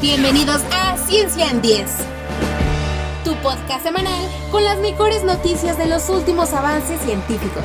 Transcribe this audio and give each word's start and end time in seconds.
Bienvenidos 0.00 0.62
a 0.72 0.98
Ciencia 0.98 1.50
en 1.50 1.62
10, 1.62 1.86
tu 3.24 3.34
podcast 3.36 3.82
semanal 3.82 4.28
con 4.50 4.62
las 4.62 4.78
mejores 4.78 5.24
noticias 5.24 5.78
de 5.78 5.86
los 5.86 6.10
últimos 6.10 6.52
avances 6.52 7.00
científicos. 7.00 7.64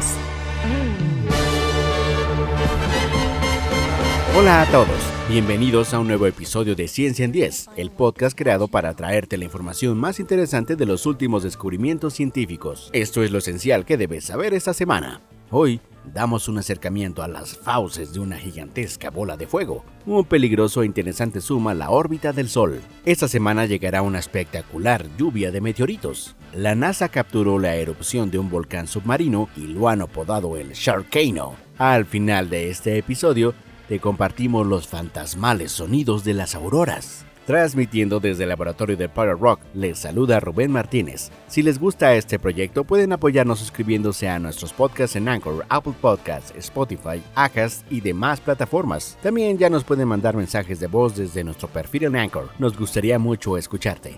Hola 4.38 4.62
a 4.62 4.66
todos, 4.68 4.88
bienvenidos 5.28 5.94
a 5.94 6.00
un 6.00 6.08
nuevo 6.08 6.26
episodio 6.26 6.74
de 6.74 6.88
Ciencia 6.88 7.26
en 7.26 7.34
10, 7.34 7.72
el 7.76 7.92
podcast 7.92 8.38
creado 8.38 8.70
para 8.70 8.94
traerte 8.94 9.38
la 9.38 9.44
información 9.44 9.98
más 9.98 10.22
interesante 10.22 10.78
de 10.78 10.86
los 10.86 11.06
últimos 11.06 11.44
descubrimientos 11.44 12.14
científicos. 12.14 12.92
Esto 12.94 13.24
es 13.24 13.32
lo 13.32 13.40
esencial 13.40 13.84
que 13.84 13.98
debes 13.98 14.24
saber 14.24 14.54
esta 14.54 14.74
semana. 14.74 15.20
Hoy 15.50 15.82
damos 16.06 16.48
un 16.48 16.58
acercamiento 16.58 17.24
a 17.24 17.28
las 17.28 17.58
fauces 17.58 18.14
de 18.14 18.20
una 18.20 18.38
gigantesca 18.38 19.10
bola 19.10 19.38
de 19.38 19.48
fuego, 19.48 19.86
un 20.06 20.26
peligroso 20.26 20.82
e 20.82 20.86
interesante 20.86 21.42
suma 21.42 21.72
a 21.72 21.76
la 21.76 21.90
órbita 21.90 22.34
del 22.34 22.50
Sol. 22.50 22.82
Esta 23.06 23.28
semana 23.28 23.66
llegará 23.66 24.02
una 24.02 24.20
espectacular 24.20 25.06
lluvia 25.18 25.52
de 25.52 25.62
meteoritos. 25.62 26.36
La 26.54 26.76
NASA 26.76 27.10
capturó 27.10 27.60
la 27.60 27.76
erupción 27.76 28.30
de 28.32 28.40
un 28.40 28.50
volcán 28.50 28.88
submarino 28.88 29.50
y 29.56 29.68
lo 29.68 29.90
han 29.90 30.02
apodado 30.02 30.58
el 30.58 30.74
Sharkano. 30.74 31.56
Al 31.78 32.06
final 32.06 32.50
de 32.50 32.70
este 32.70 32.98
episodio, 32.98 33.54
te 33.88 34.00
compartimos 34.00 34.68
los 34.68 34.88
fantasmales 34.88 35.72
sonidos 35.72 36.24
de 36.24 36.34
las 36.34 36.56
auroras. 36.56 37.26
Transmitiendo 37.46 38.20
desde 38.20 38.44
el 38.44 38.50
laboratorio 38.50 38.96
de 38.96 39.10
Power 39.10 39.38
Rock, 39.40 39.62
les 39.74 39.98
saluda 39.98 40.40
Rubén 40.40 40.72
Martínez. 40.72 41.32
Si 41.48 41.64
les 41.64 41.80
gusta 41.80 42.14
este 42.16 42.38
proyecto, 42.38 42.84
pueden 42.84 43.14
apoyarnos 43.14 43.60
suscribiéndose 43.60 44.30
a 44.30 44.38
nuestros 44.38 44.72
podcasts 44.74 45.16
en 45.16 45.28
Anchor, 45.28 45.66
Apple 45.68 45.94
Podcasts, 46.00 46.54
Spotify, 46.56 47.22
Acast 47.36 47.92
y 47.92 48.00
demás 48.00 48.40
plataformas. 48.40 49.18
También 49.24 49.58
ya 49.58 49.70
nos 49.70 49.84
pueden 49.84 50.08
mandar 50.08 50.36
mensajes 50.36 50.80
de 50.80 50.88
voz 50.88 51.16
desde 51.16 51.44
nuestro 51.44 51.68
perfil 51.68 52.04
en 52.04 52.16
Anchor. 52.16 52.50
Nos 52.60 52.78
gustaría 52.78 53.18
mucho 53.18 53.58
escucharte. 53.58 54.16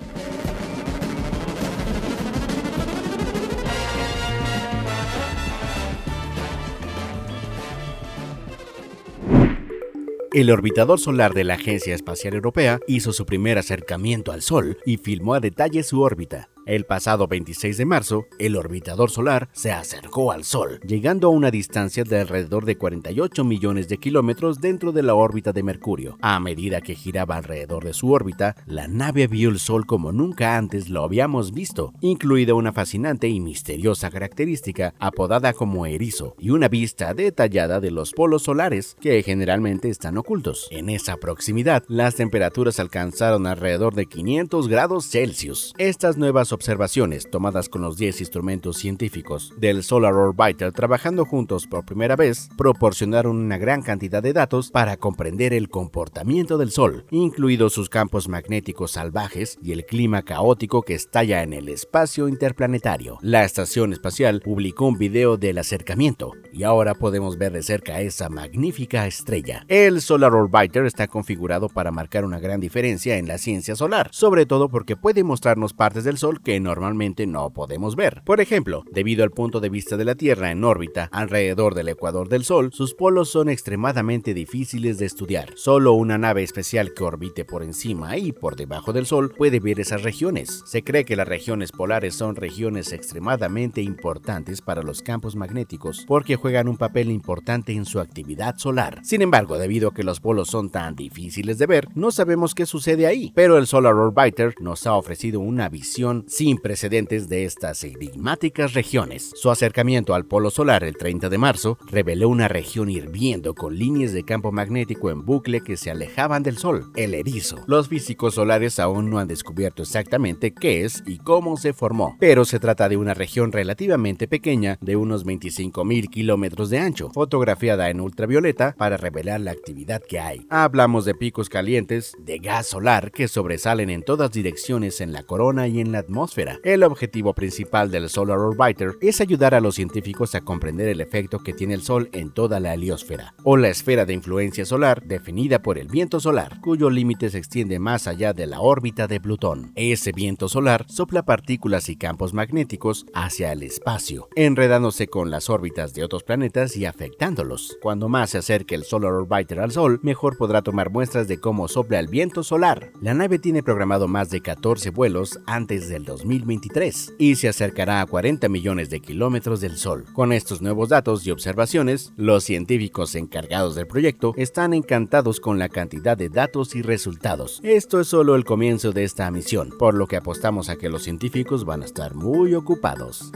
El 10.34 10.50
orbitador 10.50 11.00
solar 11.00 11.36
de 11.36 11.44
la 11.44 11.54
Agencia 11.54 11.94
Espacial 11.94 12.34
Europea 12.34 12.80
hizo 12.88 13.14
su 13.14 13.24
primer 13.24 13.60
acercamiento 13.60 14.32
al 14.32 14.42
Sol 14.42 14.80
y 14.84 14.98
filmó 14.98 15.36
a 15.36 15.40
detalle 15.40 15.84
su 15.84 16.02
órbita. 16.02 16.50
El 16.66 16.86
pasado 16.86 17.28
26 17.28 17.78
de 17.78 17.86
marzo, 17.86 18.26
el 18.40 18.56
orbitador 18.56 19.12
solar 19.12 19.50
se 19.52 19.74
acercó 19.74 20.32
al 20.32 20.46
Sol, 20.46 20.80
llegando 20.88 21.28
a 21.28 21.32
una 21.32 21.52
distancia 21.52 22.06
de 22.06 22.22
alrededor 22.22 22.64
de 22.64 22.78
48 22.78 23.44
millones 23.44 23.90
de 23.90 23.98
kilómetros 23.98 24.62
dentro 24.62 24.94
de 24.94 25.04
la 25.04 25.14
órbita 25.14 25.52
de 25.52 25.62
Mercurio. 25.62 26.18
A 26.22 26.40
medida 26.40 26.80
que 26.80 26.96
giraba 26.96 27.36
alrededor 27.36 27.84
de 27.84 27.92
su 27.92 28.14
órbita, 28.14 28.56
la 28.66 28.88
nave 28.88 29.28
vio 29.28 29.50
el 29.50 29.60
Sol 29.60 29.86
como 29.86 30.14
nunca 30.14 30.56
antes 30.56 30.88
lo 30.88 31.04
habíamos 31.04 31.52
visto, 31.52 31.92
incluida 32.00 32.54
una 32.54 32.72
fascinante 32.72 33.28
y 33.28 33.42
misteriosa 33.42 34.10
característica 34.10 34.94
apodada 35.00 35.52
como 35.52 35.86
erizo 35.86 36.34
y 36.40 36.52
una 36.52 36.70
vista 36.70 37.14
detallada 37.14 37.82
de 37.82 37.92
los 37.92 38.14
polos 38.14 38.44
solares 38.44 38.96
que 39.02 39.22
generalmente 39.22 39.90
están 39.90 40.18
ocultos. 40.18 40.70
En 40.72 40.88
esa 40.88 41.18
proximidad, 41.18 41.84
las 41.90 42.16
temperaturas 42.16 42.80
alcanzaron 42.80 43.48
alrededor 43.48 43.96
de 43.96 44.06
500 44.06 44.70
grados 44.70 45.10
Celsius. 45.10 45.74
Estas 45.78 46.16
nuevas 46.16 46.53
observaciones 46.54 47.30
tomadas 47.30 47.68
con 47.68 47.82
los 47.82 47.98
10 47.98 48.22
instrumentos 48.22 48.78
científicos 48.78 49.52
del 49.58 49.84
Solar 49.84 50.14
Orbiter 50.14 50.72
trabajando 50.72 51.26
juntos 51.26 51.68
por 51.68 51.84
primera 51.84 52.16
vez 52.16 52.50
proporcionaron 52.58 53.36
una 53.36 53.58
gran 53.58 53.82
cantidad 53.82 54.24
de 54.24 54.32
datos 54.32 54.72
para 54.72 54.98
comprender 54.98 55.54
el 55.54 55.70
comportamiento 55.70 56.58
del 56.58 56.72
Sol, 56.72 57.06
incluidos 57.12 57.74
sus 57.74 57.90
campos 57.90 58.30
magnéticos 58.30 58.92
salvajes 58.92 59.58
y 59.62 59.72
el 59.72 59.86
clima 59.86 60.22
caótico 60.22 60.84
que 60.84 60.94
estalla 60.94 61.44
en 61.44 61.54
el 61.54 61.68
espacio 61.68 62.28
interplanetario. 62.28 63.18
La 63.22 63.44
estación 63.44 63.92
espacial 63.92 64.42
publicó 64.42 64.86
un 64.86 64.98
video 64.98 65.38
del 65.38 65.58
acercamiento 65.58 66.32
y 66.52 66.64
ahora 66.64 66.94
podemos 66.94 67.38
ver 67.38 67.52
de 67.52 67.64
cerca 67.64 68.02
esa 68.02 68.30
magnífica 68.30 69.08
estrella. 69.08 69.66
El 69.68 70.02
Solar 70.02 70.34
Orbiter 70.34 70.86
está 70.86 71.08
configurado 71.08 71.70
para 71.70 71.92
marcar 71.92 72.26
una 72.26 72.40
gran 72.40 72.60
diferencia 72.60 73.18
en 73.18 73.28
la 73.28 73.38
ciencia 73.38 73.76
solar, 73.76 74.10
sobre 74.12 74.46
todo 74.46 74.70
porque 74.70 74.96
puede 74.96 75.24
mostrarnos 75.24 75.74
partes 75.74 76.04
del 76.04 76.18
Sol 76.18 76.42
que 76.44 76.60
normalmente 76.60 77.26
no 77.26 77.52
podemos 77.52 77.96
ver. 77.96 78.22
Por 78.26 78.42
ejemplo, 78.42 78.84
debido 78.92 79.24
al 79.24 79.32
punto 79.32 79.60
de 79.60 79.70
vista 79.70 79.98
de 79.98 80.06
la 80.06 80.16
Tierra 80.16 80.52
en 80.52 80.64
órbita 80.64 81.10
alrededor 81.12 81.76
del 81.76 81.90
ecuador 81.90 82.30
del 82.30 82.44
Sol, 82.44 82.72
sus 82.74 82.94
polos 82.94 83.30
son 83.30 83.50
extremadamente 83.50 84.34
difíciles 84.34 84.98
de 84.98 85.06
estudiar. 85.06 85.54
Solo 85.56 85.94
una 85.94 86.18
nave 86.18 86.44
especial 86.44 86.94
que 86.94 87.04
orbite 87.04 87.46
por 87.46 87.64
encima 87.64 88.18
y 88.18 88.32
por 88.32 88.56
debajo 88.56 88.94
del 88.94 89.06
Sol 89.06 89.34
puede 89.36 89.60
ver 89.60 89.80
esas 89.80 90.04
regiones. 90.04 90.64
Se 90.66 90.84
cree 90.84 91.06
que 91.06 91.16
las 91.16 91.28
regiones 91.28 91.72
polares 91.72 92.16
son 92.16 92.36
regiones 92.36 92.92
extremadamente 92.92 93.82
importantes 93.82 94.62
para 94.62 94.84
los 94.84 95.02
campos 95.02 95.36
magnéticos 95.36 96.06
porque 96.08 96.36
juegan 96.36 96.68
un 96.68 96.78
papel 96.78 97.10
importante 97.10 97.74
en 97.74 97.86
su 97.86 98.00
actividad 98.00 98.58
solar. 98.58 99.00
Sin 99.04 99.22
embargo, 99.22 99.58
debido 99.58 99.90
a 99.90 99.94
que 99.94 100.04
los 100.04 100.20
polos 100.20 100.50
son 100.50 100.70
tan 100.70 100.96
difíciles 100.96 101.58
de 101.58 101.66
ver, 101.66 101.88
no 101.96 102.12
sabemos 102.12 102.54
qué 102.54 102.66
sucede 102.66 103.08
ahí, 103.08 103.32
pero 103.36 103.58
el 103.58 103.68
Solar 103.68 103.96
Orbiter 103.96 104.56
nos 104.60 104.86
ha 104.88 104.96
ofrecido 104.96 105.40
una 105.40 105.70
visión 105.70 106.26
sin 106.34 106.58
precedentes 106.58 107.30
de 107.30 107.46
estas 107.46 107.84
enigmáticas 107.84 108.74
regiones. 108.74 109.32
Su 109.36 109.52
acercamiento 109.52 110.16
al 110.16 110.26
polo 110.26 110.50
solar 110.50 110.84
el 110.84 110.98
30 110.98 111.30
de 111.30 111.38
marzo 111.38 111.78
reveló 111.86 112.28
una 112.28 112.48
región 112.48 112.90
hirviendo 112.90 113.54
con 113.54 113.78
líneas 113.78 114.14
de 114.14 114.24
campo 114.24 114.52
magnético 114.52 115.12
en 115.12 115.24
bucle 115.24 115.62
que 115.62 115.78
se 115.78 115.92
alejaban 115.92 116.42
del 116.42 116.58
Sol, 116.58 116.92
el 116.96 117.14
erizo. 117.14 117.58
Los 117.68 117.88
físicos 117.88 118.34
solares 118.34 118.80
aún 118.80 119.12
no 119.12 119.20
han 119.20 119.28
descubierto 119.28 119.84
exactamente 119.84 120.56
qué 120.56 120.84
es 120.84 121.04
y 121.06 121.20
cómo 121.20 121.56
se 121.56 121.72
formó, 121.72 122.18
pero 122.20 122.46
se 122.46 122.60
trata 122.60 122.90
de 122.90 122.98
una 122.98 123.14
región 123.14 123.52
relativamente 123.52 124.28
pequeña 124.28 124.80
de 124.82 124.96
unos 124.96 125.28
25.000 125.28 126.10
kilómetros 126.10 126.72
de 126.72 126.80
ancho, 126.80 127.12
fotografiada 127.12 127.92
en 127.92 128.02
ultravioleta 128.02 128.74
para 128.76 128.98
revelar 128.98 129.40
la 129.40 129.52
actividad 129.52 130.02
que 130.02 130.20
hay. 130.20 130.48
Hablamos 130.50 131.06
de 131.06 131.14
picos 131.14 131.48
calientes 131.48 132.16
de 132.18 132.40
gas 132.40 132.66
solar 132.66 133.12
que 133.12 133.28
sobresalen 133.28 133.92
en 133.92 134.02
todas 134.02 134.32
direcciones 134.32 135.00
en 135.00 135.14
la 135.14 135.22
corona 135.22 135.68
y 135.68 135.80
en 135.80 135.92
la 135.92 136.00
atmósfera 136.00 136.23
el 136.64 136.84
objetivo 136.84 137.34
principal 137.34 137.92
del 137.92 138.08
Solar 138.10 138.38
Orbiter 138.38 138.94
es 139.02 139.20
ayudar 139.20 139.54
a 139.54 139.60
los 139.60 139.76
científicos 139.76 140.36
a 140.36 140.42
comprender 140.42 140.88
el 140.88 141.02
efecto 141.02 141.40
que 141.40 141.52
tiene 141.52 141.74
el 141.74 141.82
Sol 141.82 142.08
en 142.14 142.32
toda 142.32 142.62
la 142.62 142.74
heliosfera, 142.74 143.36
o 143.44 143.58
la 143.58 143.68
esfera 143.68 144.06
de 144.06 144.14
influencia 144.14 144.64
solar 144.64 145.04
definida 145.04 145.62
por 145.62 145.78
el 145.78 145.90
viento 145.90 146.22
solar, 146.22 146.62
cuyo 146.62 146.90
límite 146.90 147.30
se 147.30 147.40
extiende 147.40 147.78
más 147.78 148.08
allá 148.08 148.32
de 148.32 148.48
la 148.48 148.62
órbita 148.62 149.08
de 149.08 149.20
Plutón. 149.20 149.74
Ese 149.76 150.14
viento 150.14 150.48
solar 150.48 150.86
sopla 150.88 151.24
partículas 151.24 151.90
y 151.90 151.98
campos 151.98 152.34
magnéticos 152.34 153.06
hacia 153.14 153.52
el 153.52 153.62
espacio, 153.62 154.30
enredándose 154.36 155.08
con 155.08 155.30
las 155.30 155.50
órbitas 155.50 155.94
de 155.94 156.06
otros 156.06 156.24
planetas 156.24 156.78
y 156.78 156.86
afectándolos. 156.86 157.78
Cuando 157.82 158.08
más 158.08 158.30
se 158.30 158.38
acerque 158.38 158.76
el 158.76 158.86
Solar 158.86 159.12
Orbiter 159.12 159.60
al 159.60 159.72
Sol, 159.72 160.00
mejor 160.04 160.38
podrá 160.38 160.62
tomar 160.62 160.90
muestras 160.90 161.28
de 161.28 161.42
cómo 161.42 161.68
sopla 161.68 162.00
el 162.00 162.08
viento 162.08 162.44
solar. 162.44 162.94
La 163.02 163.14
nave 163.14 163.40
tiene 163.40 163.62
programado 163.62 164.08
más 164.08 164.30
de 164.30 164.40
14 164.40 164.90
vuelos 164.92 165.40
antes 165.48 165.90
del 165.90 166.06
2000 166.06 166.13
2023 166.18 167.16
y 167.18 167.36
se 167.36 167.48
acercará 167.48 168.02
a 168.02 168.06
40 168.06 168.50
millones 168.50 168.90
de 168.90 169.00
kilómetros 169.00 169.62
del 169.62 169.78
Sol. 169.78 170.06
Con 170.14 170.32
estos 170.32 170.62
nuevos 170.62 170.90
datos 170.90 171.26
y 171.26 171.32
observaciones, 171.32 172.14
los 172.16 172.44
científicos 172.44 173.16
encargados 173.16 173.76
del 173.76 173.88
proyecto 173.88 174.34
están 174.38 174.74
encantados 174.74 175.40
con 175.40 175.60
la 175.60 175.70
cantidad 175.70 176.18
de 176.18 176.30
datos 176.30 176.76
y 176.76 176.82
resultados. 176.82 177.60
Esto 177.64 178.00
es 178.00 178.08
solo 178.08 178.36
el 178.36 178.46
comienzo 178.46 178.92
de 178.92 179.04
esta 179.04 179.30
misión, 179.32 179.70
por 179.78 179.96
lo 179.96 180.08
que 180.08 180.18
apostamos 180.18 180.70
a 180.70 180.76
que 180.76 180.90
los 180.90 181.04
científicos 181.04 181.66
van 181.66 181.82
a 181.82 181.86
estar 181.86 182.16
muy 182.16 182.54
ocupados. 182.54 183.32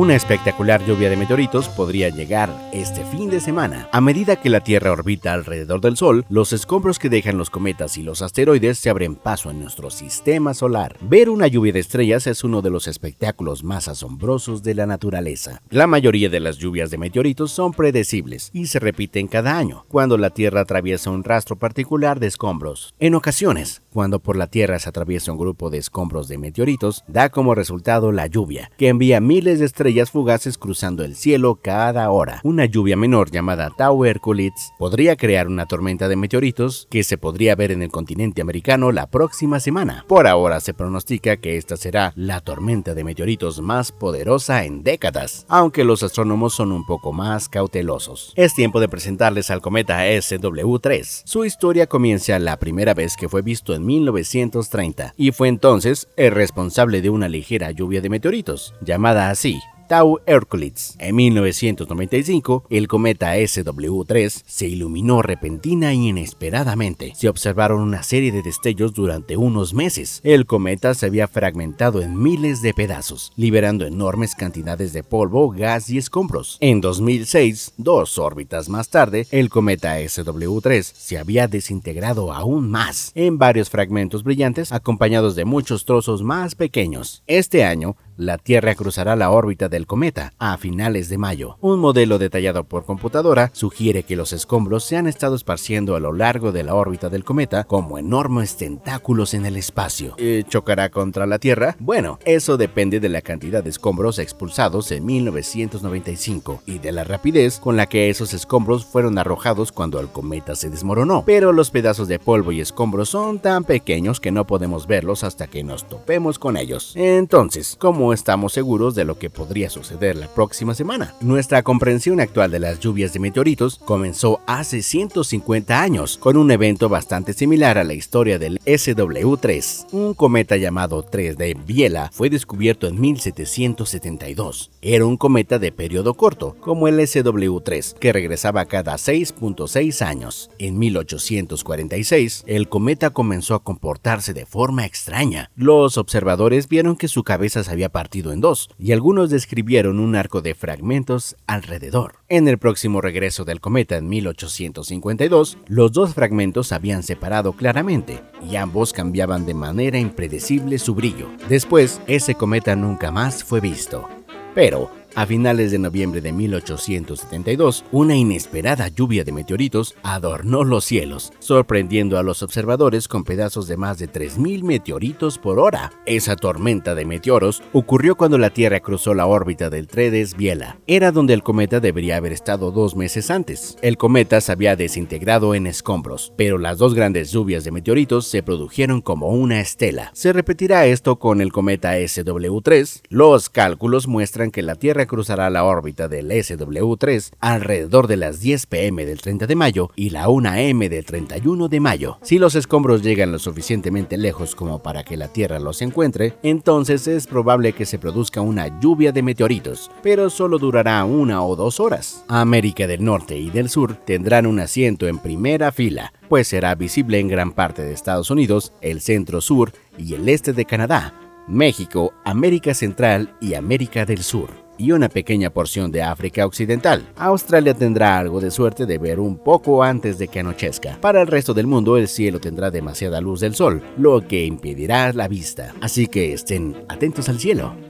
Una 0.00 0.16
espectacular 0.16 0.82
lluvia 0.86 1.10
de 1.10 1.16
meteoritos 1.18 1.68
podría 1.68 2.08
llegar 2.08 2.48
este 2.72 3.04
fin 3.04 3.28
de 3.28 3.38
semana. 3.38 3.86
A 3.92 4.00
medida 4.00 4.36
que 4.36 4.48
la 4.48 4.60
Tierra 4.60 4.92
orbita 4.92 5.34
alrededor 5.34 5.82
del 5.82 5.98
Sol, 5.98 6.24
los 6.30 6.54
escombros 6.54 6.98
que 6.98 7.10
dejan 7.10 7.36
los 7.36 7.50
cometas 7.50 7.98
y 7.98 8.02
los 8.02 8.22
asteroides 8.22 8.78
se 8.78 8.88
abren 8.88 9.14
paso 9.14 9.50
en 9.50 9.60
nuestro 9.60 9.90
sistema 9.90 10.54
solar. 10.54 10.96
Ver 11.02 11.28
una 11.28 11.48
lluvia 11.48 11.74
de 11.74 11.80
estrellas 11.80 12.26
es 12.26 12.44
uno 12.44 12.62
de 12.62 12.70
los 12.70 12.88
espectáculos 12.88 13.62
más 13.62 13.88
asombrosos 13.88 14.62
de 14.62 14.74
la 14.74 14.86
naturaleza. 14.86 15.60
La 15.68 15.86
mayoría 15.86 16.30
de 16.30 16.40
las 16.40 16.56
lluvias 16.56 16.90
de 16.90 16.96
meteoritos 16.96 17.52
son 17.52 17.74
predecibles 17.74 18.48
y 18.54 18.68
se 18.68 18.78
repiten 18.78 19.28
cada 19.28 19.58
año, 19.58 19.84
cuando 19.88 20.16
la 20.16 20.30
Tierra 20.30 20.62
atraviesa 20.62 21.10
un 21.10 21.24
rastro 21.24 21.56
particular 21.56 22.20
de 22.20 22.28
escombros. 22.28 22.94
En 23.00 23.14
ocasiones, 23.14 23.82
cuando 23.92 24.18
por 24.18 24.38
la 24.38 24.46
Tierra 24.46 24.78
se 24.78 24.88
atraviesa 24.88 25.30
un 25.30 25.36
grupo 25.36 25.68
de 25.68 25.76
escombros 25.76 26.26
de 26.26 26.38
meteoritos, 26.38 27.04
da 27.06 27.28
como 27.28 27.54
resultado 27.54 28.12
la 28.12 28.28
lluvia, 28.28 28.70
que 28.78 28.88
envía 28.88 29.20
miles 29.20 29.58
de 29.58 29.66
estrellas 29.66 29.89
estrellas 29.90 30.12
fugaces 30.12 30.56
cruzando 30.56 31.02
el 31.02 31.16
cielo 31.16 31.58
cada 31.60 32.12
hora. 32.12 32.40
Una 32.44 32.64
lluvia 32.64 32.96
menor 32.96 33.32
llamada 33.32 33.70
Tau 33.76 34.04
Hercules 34.04 34.52
podría 34.78 35.16
crear 35.16 35.48
una 35.48 35.66
tormenta 35.66 36.06
de 36.08 36.14
meteoritos 36.14 36.86
que 36.90 37.02
se 37.02 37.18
podría 37.18 37.56
ver 37.56 37.72
en 37.72 37.82
el 37.82 37.90
continente 37.90 38.40
americano 38.40 38.92
la 38.92 39.08
próxima 39.10 39.58
semana. 39.58 40.04
Por 40.06 40.28
ahora 40.28 40.60
se 40.60 40.74
pronostica 40.74 41.38
que 41.38 41.56
esta 41.56 41.76
será 41.76 42.12
la 42.14 42.38
tormenta 42.38 42.94
de 42.94 43.02
meteoritos 43.02 43.60
más 43.60 43.90
poderosa 43.90 44.64
en 44.64 44.84
décadas, 44.84 45.44
aunque 45.48 45.82
los 45.82 46.04
astrónomos 46.04 46.54
son 46.54 46.70
un 46.70 46.86
poco 46.86 47.12
más 47.12 47.48
cautelosos. 47.48 48.32
Es 48.36 48.54
tiempo 48.54 48.78
de 48.78 48.88
presentarles 48.88 49.50
al 49.50 49.60
cometa 49.60 50.06
SW3. 50.06 51.22
Su 51.24 51.44
historia 51.44 51.88
comienza 51.88 52.38
la 52.38 52.60
primera 52.60 52.94
vez 52.94 53.16
que 53.16 53.28
fue 53.28 53.42
visto 53.42 53.74
en 53.74 53.84
1930 53.84 55.14
y 55.16 55.32
fue 55.32 55.48
entonces 55.48 56.06
el 56.16 56.30
responsable 56.30 57.02
de 57.02 57.10
una 57.10 57.28
ligera 57.28 57.72
lluvia 57.72 58.00
de 58.00 58.08
meteoritos, 58.08 58.72
llamada 58.82 59.30
así 59.30 59.58
Tau 59.90 60.20
Hercules. 60.24 60.94
En 61.00 61.16
1995, 61.16 62.64
el 62.70 62.86
cometa 62.86 63.36
SW3 63.36 64.44
se 64.46 64.68
iluminó 64.68 65.20
repentina 65.20 65.92
y 65.92 66.10
inesperadamente. 66.10 67.12
Se 67.16 67.28
observaron 67.28 67.80
una 67.80 68.04
serie 68.04 68.30
de 68.30 68.42
destellos 68.42 68.94
durante 68.94 69.36
unos 69.36 69.74
meses. 69.74 70.20
El 70.22 70.46
cometa 70.46 70.94
se 70.94 71.06
había 71.06 71.26
fragmentado 71.26 72.02
en 72.02 72.22
miles 72.22 72.62
de 72.62 72.72
pedazos, 72.72 73.32
liberando 73.34 73.84
enormes 73.84 74.36
cantidades 74.36 74.92
de 74.92 75.02
polvo, 75.02 75.50
gas 75.50 75.90
y 75.90 75.98
escombros. 75.98 76.56
En 76.60 76.80
2006, 76.80 77.72
dos 77.76 78.16
órbitas 78.16 78.68
más 78.68 78.90
tarde, 78.90 79.26
el 79.32 79.50
cometa 79.50 79.98
SW3 79.98 80.82
se 80.84 81.18
había 81.18 81.48
desintegrado 81.48 82.32
aún 82.32 82.70
más 82.70 83.10
en 83.16 83.38
varios 83.38 83.70
fragmentos 83.70 84.22
brillantes 84.22 84.70
acompañados 84.70 85.34
de 85.34 85.46
muchos 85.46 85.84
trozos 85.84 86.22
más 86.22 86.54
pequeños. 86.54 87.24
Este 87.26 87.64
año, 87.64 87.96
la 88.20 88.36
Tierra 88.36 88.74
cruzará 88.74 89.16
la 89.16 89.30
órbita 89.30 89.70
del 89.70 89.86
cometa 89.86 90.34
a 90.38 90.58
finales 90.58 91.08
de 91.08 91.16
mayo. 91.16 91.56
Un 91.62 91.80
modelo 91.80 92.18
detallado 92.18 92.64
por 92.64 92.84
computadora 92.84 93.50
sugiere 93.54 94.02
que 94.02 94.14
los 94.14 94.34
escombros 94.34 94.84
se 94.84 94.98
han 94.98 95.06
estado 95.06 95.34
esparciendo 95.34 95.96
a 95.96 96.00
lo 96.00 96.12
largo 96.12 96.52
de 96.52 96.62
la 96.62 96.74
órbita 96.74 97.08
del 97.08 97.24
cometa 97.24 97.64
como 97.64 97.96
enormes 97.96 98.58
tentáculos 98.58 99.32
en 99.32 99.46
el 99.46 99.56
espacio. 99.56 100.14
¿Y 100.18 100.42
¿Chocará 100.42 100.90
contra 100.90 101.26
la 101.26 101.38
Tierra? 101.38 101.76
Bueno, 101.78 102.18
eso 102.26 102.58
depende 102.58 103.00
de 103.00 103.08
la 103.08 103.22
cantidad 103.22 103.64
de 103.64 103.70
escombros 103.70 104.18
expulsados 104.18 104.92
en 104.92 105.06
1995 105.06 106.62
y 106.66 106.78
de 106.78 106.92
la 106.92 107.04
rapidez 107.04 107.58
con 107.58 107.78
la 107.78 107.86
que 107.86 108.10
esos 108.10 108.34
escombros 108.34 108.84
fueron 108.84 109.16
arrojados 109.16 109.72
cuando 109.72 109.98
el 109.98 110.08
cometa 110.08 110.56
se 110.56 110.68
desmoronó. 110.68 111.24
Pero 111.24 111.52
los 111.52 111.70
pedazos 111.70 112.06
de 112.06 112.18
polvo 112.18 112.52
y 112.52 112.60
escombros 112.60 113.08
son 113.08 113.38
tan 113.38 113.64
pequeños 113.64 114.20
que 114.20 114.30
no 114.30 114.46
podemos 114.46 114.86
verlos 114.86 115.24
hasta 115.24 115.46
que 115.46 115.64
nos 115.64 115.88
topemos 115.88 116.38
con 116.38 116.58
ellos. 116.58 116.92
Entonces, 116.96 117.76
¿cómo 117.80 118.09
estamos 118.12 118.52
seguros 118.52 118.94
de 118.94 119.04
lo 119.04 119.18
que 119.18 119.30
podría 119.30 119.70
suceder 119.70 120.16
la 120.16 120.28
próxima 120.28 120.74
semana. 120.74 121.14
Nuestra 121.20 121.62
comprensión 121.62 122.20
actual 122.20 122.50
de 122.50 122.58
las 122.58 122.80
lluvias 122.80 123.12
de 123.12 123.20
meteoritos 123.20 123.80
comenzó 123.84 124.40
hace 124.46 124.82
150 124.82 125.80
años 125.80 126.18
con 126.18 126.36
un 126.36 126.50
evento 126.50 126.88
bastante 126.88 127.32
similar 127.32 127.78
a 127.78 127.84
la 127.84 127.94
historia 127.94 128.38
del 128.38 128.60
SW3. 128.60 129.86
Un 129.92 130.14
cometa 130.14 130.56
llamado 130.56 131.02
3 131.02 131.36
de 131.36 131.54
Biela 131.54 132.10
fue 132.12 132.30
descubierto 132.30 132.86
en 132.86 133.00
1772. 133.00 134.70
Era 134.82 135.06
un 135.06 135.16
cometa 135.16 135.58
de 135.58 135.72
periodo 135.72 136.14
corto, 136.14 136.56
como 136.60 136.88
el 136.88 136.98
SW3, 136.98 137.94
que 137.98 138.12
regresaba 138.12 138.64
cada 138.64 138.94
6.6 138.94 140.04
años. 140.04 140.50
En 140.58 140.78
1846, 140.78 142.44
el 142.46 142.68
cometa 142.68 143.10
comenzó 143.10 143.54
a 143.54 143.62
comportarse 143.62 144.32
de 144.34 144.46
forma 144.46 144.86
extraña. 144.86 145.50
Los 145.56 145.98
observadores 145.98 146.68
vieron 146.68 146.96
que 146.96 147.08
su 147.08 147.24
cabeza 147.24 147.62
se 147.64 147.70
había 147.70 147.88
partido 148.00 148.32
en 148.32 148.40
dos, 148.40 148.70
y 148.78 148.92
algunos 148.92 149.28
describieron 149.28 150.00
un 150.00 150.16
arco 150.16 150.40
de 150.40 150.54
fragmentos 150.54 151.36
alrededor. 151.46 152.14
En 152.30 152.48
el 152.48 152.56
próximo 152.56 153.02
regreso 153.02 153.44
del 153.44 153.60
cometa 153.60 153.98
en 153.98 154.08
1852, 154.08 155.58
los 155.66 155.92
dos 155.92 156.14
fragmentos 156.14 156.72
habían 156.72 157.02
separado 157.02 157.52
claramente, 157.52 158.22
y 158.50 158.56
ambos 158.56 158.94
cambiaban 158.94 159.44
de 159.44 159.52
manera 159.52 159.98
impredecible 159.98 160.78
su 160.78 160.94
brillo. 160.94 161.28
Después, 161.50 162.00
ese 162.06 162.34
cometa 162.34 162.74
nunca 162.74 163.10
más 163.10 163.44
fue 163.44 163.60
visto. 163.60 164.08
Pero, 164.54 164.90
a 165.14 165.26
finales 165.26 165.70
de 165.70 165.78
noviembre 165.78 166.20
de 166.20 166.32
1872, 166.32 167.84
una 167.92 168.16
inesperada 168.16 168.88
lluvia 168.88 169.24
de 169.24 169.32
meteoritos 169.32 169.94
adornó 170.02 170.64
los 170.64 170.84
cielos, 170.84 171.32
sorprendiendo 171.38 172.18
a 172.18 172.22
los 172.22 172.42
observadores 172.42 173.08
con 173.08 173.24
pedazos 173.24 173.68
de 173.68 173.76
más 173.76 173.98
de 173.98 174.10
3.000 174.10 174.62
meteoritos 174.62 175.38
por 175.38 175.58
hora. 175.58 175.92
Esa 176.06 176.36
tormenta 176.36 176.94
de 176.94 177.04
meteoros 177.04 177.62
ocurrió 177.72 178.16
cuando 178.16 178.38
la 178.38 178.50
Tierra 178.50 178.80
cruzó 178.80 179.14
la 179.14 179.26
órbita 179.26 179.70
del 179.70 179.86
Tredes 179.86 180.36
Biela. 180.36 180.78
Era 180.86 181.12
donde 181.12 181.34
el 181.34 181.42
cometa 181.42 181.80
debería 181.80 182.16
haber 182.16 182.32
estado 182.32 182.70
dos 182.70 182.96
meses 182.96 183.30
antes. 183.30 183.76
El 183.82 183.96
cometa 183.96 184.40
se 184.40 184.52
había 184.52 184.76
desintegrado 184.76 185.54
en 185.54 185.66
escombros, 185.66 186.32
pero 186.36 186.58
las 186.58 186.78
dos 186.78 186.94
grandes 186.94 187.30
lluvias 187.30 187.64
de 187.64 187.72
meteoritos 187.72 188.26
se 188.26 188.42
produjeron 188.42 189.00
como 189.00 189.28
una 189.28 189.60
estela. 189.60 190.10
¿Se 190.14 190.32
repetirá 190.32 190.86
esto 190.86 191.18
con 191.18 191.40
el 191.40 191.52
cometa 191.52 191.98
SW3? 191.98 193.02
Los 193.08 193.50
cálculos 193.50 194.06
muestran 194.06 194.50
que 194.50 194.62
la 194.62 194.74
Tierra 194.74 194.99
cruzará 195.06 195.50
la 195.50 195.64
órbita 195.64 196.08
del 196.08 196.30
SW3 196.30 197.32
alrededor 197.40 198.06
de 198.06 198.16
las 198.16 198.40
10 198.40 198.66
pm 198.66 199.06
del 199.06 199.20
30 199.20 199.46
de 199.46 199.56
mayo 199.56 199.90
y 199.96 200.10
la 200.10 200.28
1 200.28 200.48
am 200.48 200.78
del 200.80 201.04
31 201.04 201.68
de 201.68 201.80
mayo. 201.80 202.18
Si 202.22 202.38
los 202.38 202.54
escombros 202.54 203.02
llegan 203.02 203.32
lo 203.32 203.38
suficientemente 203.38 204.16
lejos 204.16 204.54
como 204.54 204.82
para 204.82 205.04
que 205.04 205.16
la 205.16 205.28
Tierra 205.28 205.58
los 205.58 205.82
encuentre, 205.82 206.34
entonces 206.42 207.06
es 207.06 207.26
probable 207.26 207.72
que 207.72 207.86
se 207.86 207.98
produzca 207.98 208.40
una 208.40 208.80
lluvia 208.80 209.12
de 209.12 209.22
meteoritos, 209.22 209.90
pero 210.02 210.30
solo 210.30 210.58
durará 210.58 211.04
una 211.04 211.44
o 211.44 211.56
dos 211.56 211.80
horas. 211.80 212.24
América 212.28 212.86
del 212.86 213.04
Norte 213.04 213.36
y 213.36 213.50
del 213.50 213.68
Sur 213.68 213.96
tendrán 213.96 214.46
un 214.46 214.60
asiento 214.60 215.06
en 215.06 215.18
primera 215.18 215.72
fila, 215.72 216.12
pues 216.28 216.48
será 216.48 216.74
visible 216.74 217.18
en 217.18 217.28
gran 217.28 217.52
parte 217.52 217.82
de 217.82 217.92
Estados 217.92 218.30
Unidos, 218.30 218.72
el 218.80 219.00
centro 219.00 219.40
sur 219.40 219.72
y 219.98 220.14
el 220.14 220.28
este 220.28 220.52
de 220.52 220.64
Canadá, 220.64 221.14
México, 221.48 222.12
América 222.24 222.74
Central 222.74 223.34
y 223.40 223.54
América 223.54 224.04
del 224.04 224.22
Sur 224.22 224.69
y 224.80 224.92
una 224.92 225.08
pequeña 225.08 225.50
porción 225.50 225.92
de 225.92 226.02
África 226.02 226.46
Occidental. 226.46 227.06
Australia 227.16 227.74
tendrá 227.74 228.18
algo 228.18 228.40
de 228.40 228.50
suerte 228.50 228.86
de 228.86 228.98
ver 228.98 229.20
un 229.20 229.36
poco 229.36 229.82
antes 229.82 230.18
de 230.18 230.28
que 230.28 230.40
anochezca. 230.40 230.98
Para 231.00 231.20
el 231.20 231.26
resto 231.26 231.52
del 231.52 231.66
mundo 231.66 231.96
el 231.96 232.08
cielo 232.08 232.40
tendrá 232.40 232.70
demasiada 232.70 233.20
luz 233.20 233.40
del 233.40 233.54
sol, 233.54 233.82
lo 233.98 234.26
que 234.26 234.46
impedirá 234.46 235.12
la 235.12 235.28
vista. 235.28 235.74
Así 235.80 236.06
que 236.06 236.32
estén 236.32 236.76
atentos 236.88 237.28
al 237.28 237.38
cielo. 237.38 237.89